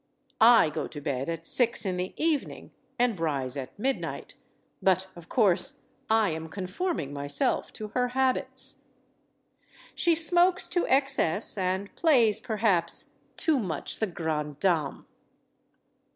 (I 0.39 0.71
go 0.71 0.87
to 0.87 0.99
bed 0.99 1.29
at 1.29 1.45
six 1.45 1.85
in 1.85 1.97
the 1.97 2.15
evening 2.17 2.71
and 2.97 3.19
rise 3.19 3.55
at 3.55 3.77
midnight; 3.77 4.33
but, 4.81 5.05
of 5.15 5.29
course, 5.29 5.83
I 6.09 6.31
am 6.31 6.49
conforming 6.49 7.13
myself 7.13 7.71
to 7.73 7.89
her 7.89 8.07
habits.) 8.17 8.85
She 9.93 10.15
smokes 10.15 10.67
to 10.69 10.87
excess 10.87 11.55
and 11.55 11.93
plays, 11.93 12.39
perhaps, 12.39 13.19
too 13.37 13.59
much 13.59 13.99
the 13.99 14.07
grande 14.07 14.59
dame. 14.59 15.05